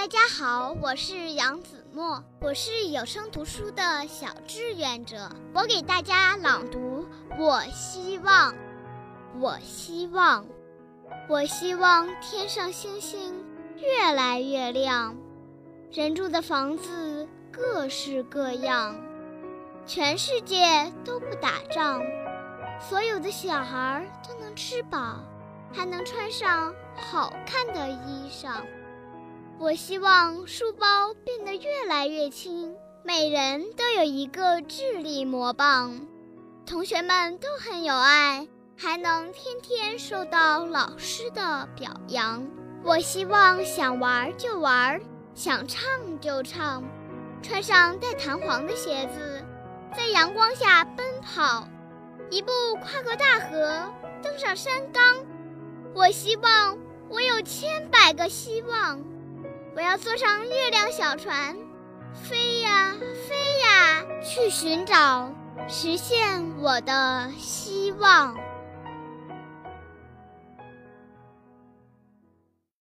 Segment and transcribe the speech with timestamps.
[0.00, 5.30] 大家好，我是杨子墨，我是有声读书的小志愿者。
[5.52, 7.06] 我给大家朗读：
[7.38, 8.54] 我希望，
[9.38, 10.46] 我希望，
[11.28, 13.44] 我希望天上星星
[13.76, 15.14] 越来越亮，
[15.92, 18.98] 人住的房子各式各样，
[19.84, 22.02] 全世界都不打仗，
[22.80, 25.18] 所有的小孩都能吃饱，
[25.70, 28.62] 还能穿上好看的衣裳。
[29.62, 32.74] 我希望书包变得越来越轻，
[33.04, 36.00] 每人都有一个智力魔棒，
[36.64, 42.48] 同学们都很有爱，还能天天受到老师的表扬。
[42.82, 44.98] 我希望想玩就玩，
[45.34, 45.86] 想唱
[46.22, 46.82] 就唱，
[47.42, 49.44] 穿上带弹簧的鞋子，
[49.94, 51.68] 在阳光下奔跑，
[52.30, 53.92] 一步跨过大河，
[54.22, 55.02] 登上山岗。
[55.94, 56.78] 我希望
[57.10, 58.98] 我有千百个希望。
[59.74, 61.56] 我要坐上月亮小船，
[62.12, 62.92] 飞呀
[63.28, 65.32] 飞呀，去寻找，
[65.68, 68.36] 实现我的希望。